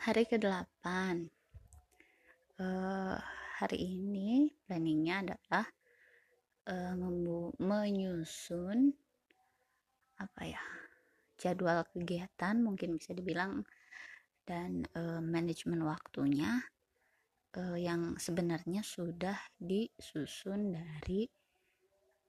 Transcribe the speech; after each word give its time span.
hari 0.00 0.24
ke-8 0.24 0.80
uh, 2.56 3.20
hari 3.60 3.78
ini 3.84 4.48
planningnya 4.64 5.28
adalah 5.28 5.68
uh, 6.72 6.96
menyusun 7.60 8.96
apa 10.16 10.40
ya 10.48 10.62
jadwal 11.36 11.84
kegiatan 11.92 12.64
mungkin 12.64 12.96
bisa 12.96 13.12
dibilang 13.12 13.60
dan 14.48 14.88
uh, 14.96 15.20
manajemen 15.20 15.84
waktunya 15.84 16.64
uh, 17.60 17.76
yang 17.76 18.16
sebenarnya 18.16 18.80
sudah 18.80 19.36
disusun 19.60 20.80
dari 20.80 21.28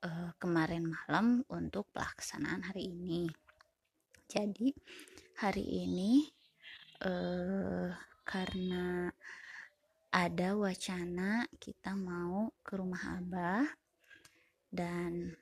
uh, 0.04 0.36
kemarin 0.36 0.92
malam 0.92 1.48
untuk 1.48 1.88
pelaksanaan 1.96 2.68
hari 2.68 2.92
ini. 2.92 3.32
Jadi 4.28 4.76
hari 5.40 5.88
ini 5.88 6.41
uh, 7.06 7.90
karena 8.26 9.10
ada 10.12 10.50
wacana 10.60 11.48
kita 11.56 11.96
mau 11.96 12.52
ke 12.62 12.76
rumah 12.76 13.18
abah 13.18 13.64
dan 14.68 15.36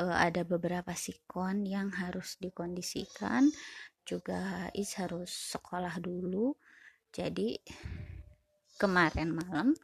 uh, 0.00 0.16
ada 0.18 0.42
beberapa 0.42 0.92
sikon 0.96 1.68
yang 1.68 1.92
harus 1.92 2.40
dikondisikan. 2.40 3.48
Juga 4.02 4.66
is 4.74 4.98
harus 4.98 5.30
sekolah 5.30 6.00
dulu. 6.02 6.56
Jadi 7.12 7.54
kemarin 8.80 9.30
malam 9.30 9.76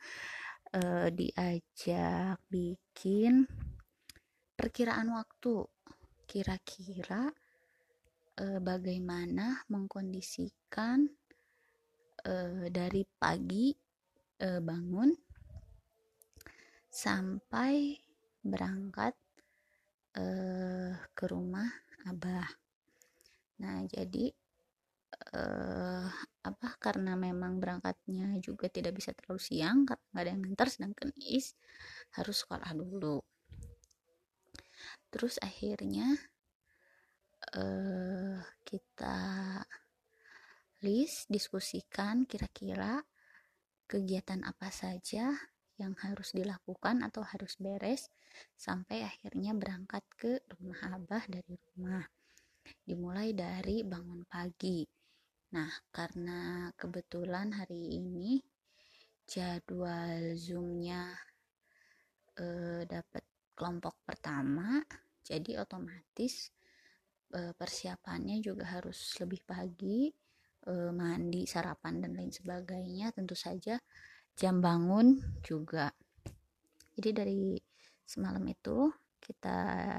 uh, 0.74 1.08
diajak 1.12 2.40
bikin 2.50 3.46
perkiraan 4.58 5.12
waktu. 5.14 5.68
Kira-kira 6.28 7.30
uh, 8.38 8.58
bagaimana 8.62 9.66
mengkondisikan 9.68 11.10
uh, 12.24 12.66
dari 12.70 13.02
pagi 13.18 13.74
uh, 14.42 14.62
bangun 14.62 15.10
sampai 16.88 17.94
berangkat 18.42 19.14
uh, 20.16 20.94
ke 21.12 21.24
rumah 21.28 21.68
abah. 22.08 22.48
Nah, 23.58 23.84
jadi 23.90 24.30
uh, 25.34 26.06
apa 26.46 26.68
karena 26.80 27.18
memang 27.18 27.60
berangkatnya 27.60 28.38
juga 28.40 28.70
tidak 28.72 28.96
bisa 28.96 29.12
terlalu 29.12 29.42
siang 29.42 29.84
karena 29.84 30.04
nggak 30.14 30.22
ada 30.22 30.30
yang 30.30 30.42
ngantar 30.46 30.68
sedangkan 30.70 31.10
is 31.20 31.58
harus 32.16 32.42
sekolah 32.46 32.70
dulu. 32.72 33.20
Terus 35.08 35.40
akhirnya 35.40 36.16
uh, 37.56 38.27
kita 38.68 39.16
list 40.84 41.32
diskusikan 41.32 42.28
kira-kira 42.28 43.00
kegiatan 43.88 44.44
apa 44.44 44.68
saja 44.68 45.32
yang 45.80 45.96
harus 46.04 46.36
dilakukan 46.36 47.00
atau 47.00 47.24
harus 47.24 47.56
beres 47.56 48.12
sampai 48.52 49.08
akhirnya 49.08 49.56
berangkat 49.56 50.04
ke 50.20 50.44
rumah 50.52 51.00
abah 51.00 51.24
dari 51.24 51.56
rumah. 51.72 52.04
Dimulai 52.84 53.32
dari 53.32 53.80
bangun 53.80 54.28
pagi. 54.28 54.84
Nah 55.56 55.72
karena 55.88 56.68
kebetulan 56.76 57.56
hari 57.56 57.96
ini 57.96 58.36
jadwal 59.24 60.36
zoomnya 60.36 61.08
eh, 62.36 62.84
dapat 62.84 63.24
kelompok 63.56 63.96
pertama 64.04 64.84
jadi 65.24 65.64
otomatis 65.64 66.52
e, 67.32 67.52
persiapannya 67.56 68.40
juga 68.40 68.68
harus 68.68 69.16
lebih 69.20 69.44
pagi 69.44 70.08
e, 70.64 70.72
mandi 70.92 71.44
sarapan 71.44 72.04
dan 72.04 72.12
lain 72.16 72.32
sebagainya. 72.32 73.12
Tentu 73.12 73.36
saja 73.36 73.76
jam 74.36 74.60
bangun 74.60 75.18
juga. 75.44 75.92
Jadi 76.98 77.10
dari 77.14 77.42
semalam 78.02 78.42
itu 78.48 78.90
kita 79.18 79.94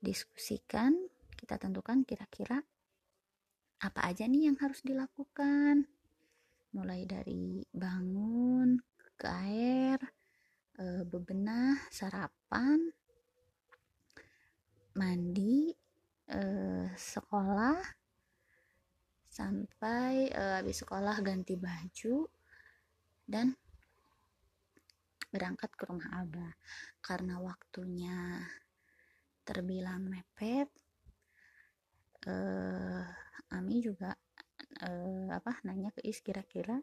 diskusikan 0.00 0.92
kita 1.34 1.60
tentukan 1.60 2.04
kira-kira 2.08 2.60
apa 3.84 4.00
aja 4.08 4.24
nih 4.24 4.48
yang 4.48 4.56
harus 4.60 4.80
dilakukan. 4.80 5.84
Mulai 6.74 7.06
dari 7.06 7.62
bangun 7.70 8.80
ke 9.14 9.26
air 9.28 9.98
e, 10.78 11.06
bebenah 11.06 11.78
sarapan 11.92 12.90
mandi 14.94 15.70
eh, 15.70 15.83
sekolah 16.96 17.78
sampai 19.34 20.30
eh, 20.30 20.54
habis 20.62 20.82
sekolah 20.86 21.18
ganti 21.20 21.58
baju 21.58 22.30
dan 23.26 23.50
berangkat 25.34 25.74
ke 25.74 25.82
rumah 25.90 26.22
abah. 26.22 26.54
Karena 27.02 27.42
waktunya 27.42 28.46
terbilang 29.42 30.06
mepet 30.06 30.70
eh, 32.30 33.04
Ami 33.50 33.82
juga 33.82 34.14
eh, 34.82 35.30
apa 35.30 35.58
nanya 35.66 35.90
ke 35.94 36.02
Is 36.06 36.22
kira-kira 36.22 36.78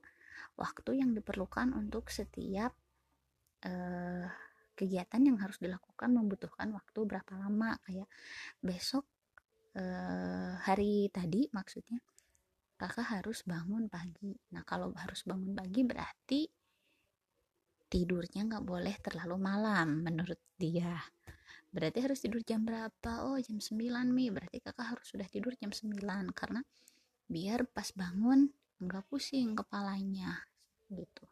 waktu 0.60 1.00
yang 1.00 1.16
diperlukan 1.16 1.72
untuk 1.72 2.12
setiap 2.12 2.76
eh, 3.64 4.28
kegiatan 4.76 5.22
yang 5.22 5.38
harus 5.40 5.60
dilakukan 5.60 6.10
membutuhkan 6.12 6.72
waktu 6.72 7.00
berapa 7.04 7.34
lama. 7.36 7.80
Kayak 7.84 8.08
besok 8.64 9.08
eh, 9.78 10.54
hari 10.68 11.08
tadi 11.14 11.48
maksudnya 11.56 12.00
kakak 12.82 13.22
harus 13.22 13.46
bangun 13.46 13.86
pagi. 13.86 14.34
Nah 14.58 14.66
kalau 14.66 14.90
harus 14.98 15.22
bangun 15.30 15.54
pagi 15.54 15.82
berarti 15.86 16.42
tidurnya 17.92 18.48
nggak 18.48 18.66
boleh 18.66 18.96
terlalu 19.04 19.38
malam 19.38 20.02
menurut 20.02 20.40
dia. 20.58 20.98
Berarti 21.72 22.04
harus 22.04 22.20
tidur 22.20 22.42
jam 22.44 22.66
berapa? 22.66 23.24
Oh 23.24 23.38
jam 23.38 23.62
9 23.62 24.12
mi. 24.12 24.34
Berarti 24.34 24.60
kakak 24.60 24.98
harus 24.98 25.08
sudah 25.08 25.28
tidur 25.30 25.54
jam 25.56 25.70
9 25.70 26.34
karena 26.34 26.66
biar 27.32 27.64
pas 27.70 27.88
bangun 27.96 28.50
nggak 28.82 29.06
pusing 29.08 29.54
kepalanya 29.54 30.42
gitu. 30.90 31.26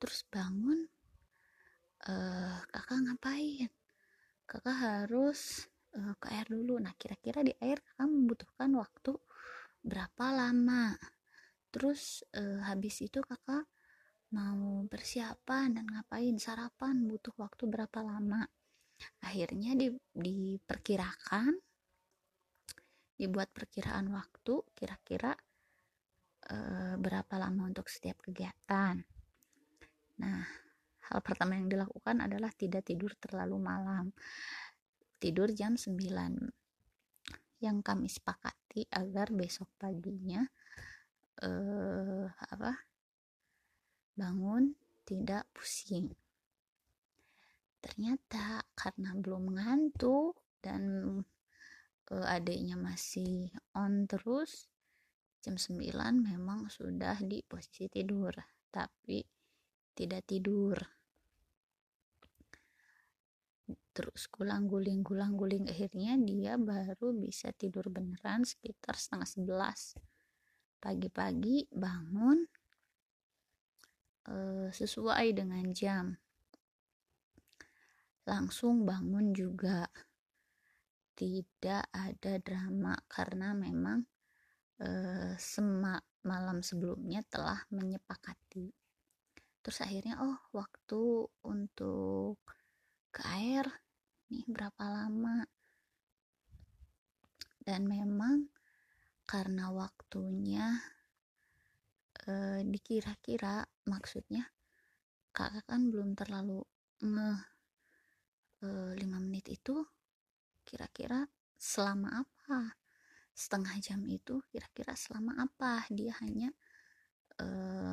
Terus 0.00 0.24
bangun 0.32 0.88
uh, 2.08 2.58
kakak 2.72 2.98
ngapain? 3.04 3.70
Kakak 4.48 4.76
harus 4.80 5.69
uh, 5.96 6.14
ke 6.18 6.26
air 6.34 6.46
dulu. 6.46 6.78
Nah 6.78 6.94
kira-kira 6.94 7.42
di 7.42 7.54
air 7.58 7.80
kakak 7.82 8.08
membutuhkan 8.08 8.70
waktu 8.76 9.12
berapa 9.80 10.26
lama? 10.30 10.94
Terus 11.70 12.26
uh, 12.34 12.66
habis 12.66 13.00
itu 13.02 13.22
kakak 13.22 13.66
mau 14.30 14.86
persiapan 14.86 15.80
dan 15.80 15.86
ngapain? 15.90 16.36
Sarapan 16.38 17.06
butuh 17.06 17.34
waktu 17.38 17.66
berapa 17.66 18.00
lama? 18.02 18.46
Akhirnya 19.24 19.72
di, 19.74 19.88
diperkirakan 20.12 21.56
dibuat 23.20 23.52
perkiraan 23.52 24.08
waktu 24.16 24.64
kira-kira 24.72 25.36
e, 26.40 26.56
berapa 26.96 27.34
lama 27.36 27.68
untuk 27.68 27.92
setiap 27.92 28.24
kegiatan. 28.24 28.96
Nah 30.24 30.40
hal 31.04 31.20
pertama 31.20 31.60
yang 31.60 31.68
dilakukan 31.68 32.24
adalah 32.24 32.48
tidak 32.56 32.88
tidur 32.88 33.12
terlalu 33.20 33.60
malam 33.60 34.08
tidur 35.20 35.52
jam 35.52 35.76
9 35.76 36.00
yang 37.60 37.84
kami 37.84 38.08
sepakati 38.08 38.88
agar 38.88 39.28
besok 39.36 39.68
paginya 39.76 40.48
eh, 41.44 42.24
apa 42.24 42.72
bangun 44.16 44.72
tidak 45.04 45.44
pusing. 45.52 46.08
Ternyata 47.80 48.64
karena 48.72 49.12
belum 49.16 49.60
ngantuk 49.60 50.40
dan 50.64 50.82
eh, 52.08 52.26
adiknya 52.32 52.80
masih 52.80 53.52
on 53.76 54.08
terus 54.08 54.72
jam 55.40 55.56
9 55.56 55.88
memang 56.20 56.68
sudah 56.68 57.16
di 57.24 57.40
posisi 57.44 57.88
tidur 57.88 58.32
tapi 58.68 59.24
tidak 59.96 60.28
tidur 60.28 60.99
terus 63.90 64.30
gulang 64.30 64.70
guling 64.70 65.02
gulang 65.02 65.34
guling 65.34 65.66
akhirnya 65.66 66.14
dia 66.20 66.54
baru 66.54 67.10
bisa 67.10 67.50
tidur 67.50 67.90
beneran 67.90 68.46
sekitar 68.46 68.94
setengah 68.94 69.28
sebelas. 69.28 69.98
Pagi-pagi 70.80 71.68
bangun 71.68 72.40
e, 74.24 74.34
sesuai 74.72 75.26
dengan 75.36 75.66
jam. 75.76 76.16
Langsung 78.24 78.88
bangun 78.88 79.36
juga. 79.36 79.84
Tidak 81.20 81.92
ada 81.92 82.40
drama 82.40 82.96
karena 83.04 83.52
memang 83.52 84.00
e, 84.80 84.88
semak 85.36 86.00
malam 86.24 86.64
sebelumnya 86.64 87.20
telah 87.28 87.60
menyepakati. 87.68 88.72
Terus 89.60 89.78
akhirnya 89.84 90.16
oh 90.24 90.40
waktu 90.56 91.28
untuk 91.44 92.40
ke 93.10 93.22
air 93.26 93.66
nih 94.30 94.46
berapa 94.46 94.84
lama. 94.86 95.42
Dan 97.60 97.86
memang 97.90 98.48
karena 99.26 99.70
waktunya 99.70 100.80
e, 102.26 102.62
dikira-kira 102.66 103.62
maksudnya 103.86 104.46
kakak 105.30 105.66
kan 105.70 105.86
belum 105.90 106.18
terlalu 106.18 106.62
nge 107.02 107.30
e, 108.62 108.66
5 108.98 109.18
menit 109.22 109.46
itu 109.54 109.82
kira-kira 110.66 111.26
selama 111.58 112.22
apa? 112.22 112.78
Setengah 113.34 113.76
jam 113.82 114.02
itu 114.06 114.42
kira-kira 114.50 114.94
selama 114.94 115.38
apa? 115.42 115.86
Dia 115.90 116.14
hanya 116.22 116.50
e, 117.38 117.46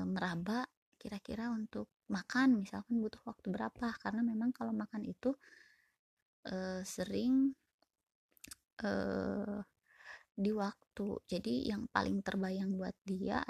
meraba 0.05 0.65
kira-kira 0.97 1.49
untuk 1.53 1.96
makan 2.07 2.63
misalkan 2.63 3.03
butuh 3.03 3.19
waktu 3.27 3.47
berapa 3.51 3.87
karena 3.99 4.21
memang 4.23 4.55
kalau 4.55 4.71
makan 4.71 5.03
itu 5.03 5.35
e, 6.47 6.81
sering 6.87 7.51
e, 8.79 8.91
di 10.37 10.51
waktu. 10.53 11.07
Jadi 11.27 11.67
yang 11.67 11.89
paling 11.91 12.23
terbayang 12.23 12.77
buat 12.77 12.95
dia 13.03 13.43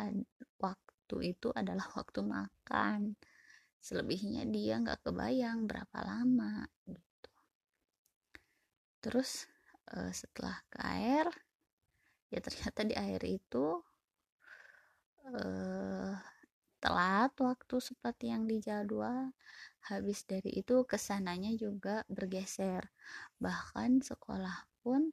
waktu 0.57 1.15
itu 1.37 1.53
adalah 1.53 1.85
waktu 1.99 2.19
makan. 2.25 3.13
Selebihnya 3.77 4.43
dia 4.49 4.81
nggak 4.81 5.05
kebayang 5.05 5.69
berapa 5.69 5.97
lama 6.01 6.65
gitu. 6.89 7.33
Terus 9.03 9.45
e, 9.93 10.09
setelah 10.11 10.57
ke 10.71 10.79
air 10.81 11.27
ya 12.27 12.43
ternyata 12.43 12.83
di 12.83 12.91
air 12.91 13.23
itu 13.23 13.79
telat 16.77 17.33
waktu 17.41 17.75
seperti 17.81 18.29
yang 18.29 18.45
dijadwal 18.45 19.33
habis 19.89 20.23
dari 20.27 20.53
itu 20.53 20.83
ke 20.85 20.97
sananya 20.99 21.53
juga 21.57 22.05
bergeser. 22.11 22.89
Bahkan 23.41 24.05
sekolah 24.05 24.67
pun 24.83 25.09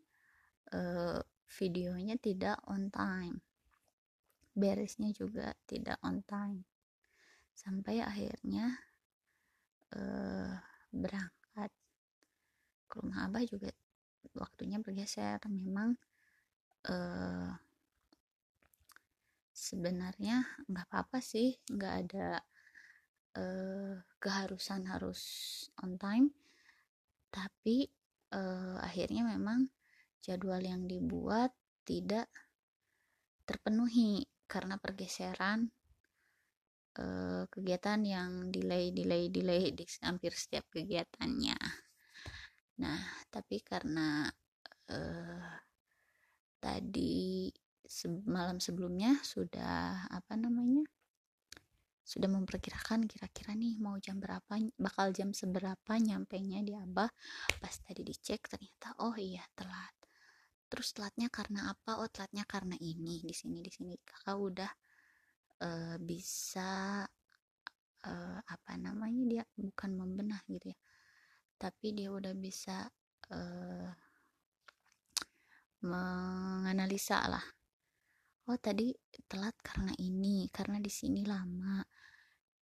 uh, 0.73 1.21
videonya 1.49 2.17
tidak 2.21 2.61
on 2.69 2.91
time 2.93 3.43
beresnya 4.55 5.11
juga 5.11 5.53
tidak 5.67 5.99
on 6.07 6.23
time. 6.23 6.63
Sampai 7.55 8.01
akhirnya 8.01 8.79
uh, 9.99 10.55
berangkat 10.95 11.71
ke 12.87 12.95
rumah 13.03 13.27
abah 13.27 13.43
juga 13.43 13.75
waktunya 14.39 14.79
bergeser. 14.79 15.43
Memang 15.51 15.99
uh, 16.87 17.51
sebenarnya 19.65 20.45
nggak 20.69 20.87
apa-apa 20.93 21.25
sih 21.25 21.57
nggak 21.73 21.95
ada 22.05 22.29
uh, 23.41 23.97
keharusan 24.21 24.85
harus 24.93 25.21
on 25.81 25.97
time. 25.97 26.29
Tapi 27.33 27.89
uh, 28.37 28.77
akhirnya 28.85 29.25
memang 29.25 29.73
jadwal 30.21 30.61
yang 30.61 30.85
dibuat 30.85 31.57
tidak 31.89 32.29
terpenuhi 33.49 34.25
karena 34.45 34.77
pergeseran 34.77 35.73
uh, 37.01 37.45
kegiatan 37.49 38.01
yang 38.05 38.31
delay 38.53 38.93
delay 38.93 39.33
delay 39.33 39.73
di 39.73 39.85
hampir 40.05 40.37
setiap 40.37 40.69
kegiatannya. 40.69 41.57
Nah 42.85 43.01
tapi 43.33 43.61
karena 43.65 44.29
uh, 44.93 45.53
tadi 46.61 47.53
se 47.85 48.09
malam 48.25 48.59
sebelumnya 48.59 49.21
sudah 49.21 50.09
apa 50.09 50.35
namanya 50.41 50.89
sudah 52.05 52.29
memperkirakan 52.29 53.09
kira-kira 53.09 53.57
nih 53.57 53.81
mau 53.81 53.97
jam 53.97 54.21
berapa 54.21 54.61
bakal 54.77 55.09
jam 55.17 55.33
seberapa 55.33 55.93
nyampe 55.97 56.37
nya 56.45 56.61
di 56.61 56.77
Abah. 56.77 57.09
Pas 57.57 57.75
tadi 57.81 58.05
dicek 58.05 58.45
ternyata 58.45 58.93
oh 59.01 59.17
iya 59.17 59.41
telat. 59.57 59.97
Terus 60.69 60.93
telatnya 60.93 61.33
karena 61.33 61.73
apa? 61.73 62.05
Oh 62.05 62.09
telatnya 62.13 62.45
karena 62.45 62.77
ini 62.77 63.25
di 63.25 63.33
sini 63.33 63.65
di 63.65 63.73
sini. 63.73 63.97
Kakak 64.05 64.37
udah 64.37 64.73
uh, 65.65 65.97
bisa 65.97 67.01
uh, 68.05 68.39
apa 68.45 68.73
namanya 68.77 69.25
dia 69.25 69.45
bukan 69.57 69.97
membenah 69.97 70.45
gitu 70.53 70.77
ya. 70.77 70.79
Tapi 71.57 71.87
dia 71.97 72.13
udah 72.13 72.37
bisa 72.37 72.85
uh, 73.33 73.89
menganalisa 75.81 77.33
lah 77.33 77.45
oh 78.45 78.61
tadi 78.61 78.93
telat 79.25 79.57
karena 79.65 79.93
ini 79.97 80.53
karena 80.53 80.77
di 80.77 80.93
sini 80.93 81.25
lama. 81.25 81.81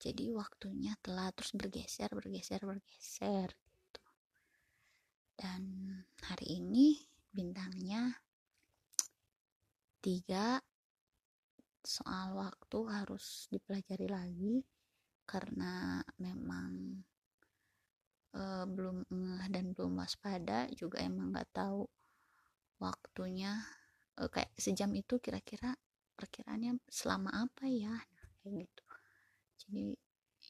Jadi 0.01 0.33
waktunya 0.33 0.97
telat 1.01 1.37
terus 1.37 1.53
bergeser 1.57 2.09
bergeser 2.13 2.61
bergeser 2.65 3.49
gitu. 3.53 4.03
Dan 5.37 5.63
hari 6.25 6.61
ini 6.61 7.01
bintangnya 7.33 8.13
tiga. 10.05 10.61
Soal 11.81 12.37
waktu 12.37 12.79
harus 12.93 13.49
dipelajari 13.49 14.05
lagi 14.05 14.61
karena 15.25 16.05
memang 16.21 17.01
uh, 18.37 18.69
belum 18.69 19.09
dan 19.49 19.73
belum 19.73 19.97
waspada 19.97 20.69
juga 20.77 21.01
emang 21.01 21.33
nggak 21.33 21.51
tahu 21.57 21.89
waktunya 22.85 23.65
kayak 24.29 24.51
sejam 24.59 24.91
itu 24.93 25.17
kira-kira 25.23 25.73
perkiraannya 26.19 26.83
selama 26.91 27.31
apa 27.49 27.65
ya? 27.71 27.95
Nah, 27.95 28.27
kayak 28.43 28.55
gitu. 28.67 28.83
Jadi 29.63 29.85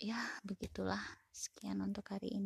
ya 0.03 0.21
begitulah. 0.47 1.03
Sekian 1.31 1.79
untuk 1.83 2.05
hari 2.11 2.29
ini 2.35 2.39